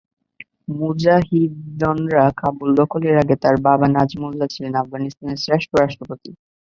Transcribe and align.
মুজাহিদিনরা 0.77 2.25
Kabul 2.39 2.69
দখলের 2.81 3.15
আগে 3.23 3.35
তাঁর 3.43 3.55
বাবা 3.67 3.85
নাজিবুল্লাহ 3.89 4.47
ছিলেন 4.53 4.73
আফগানিস্তানের 4.75 5.39
শেষ 5.45 5.63
রাষ্ট্রপতি। 5.73 6.29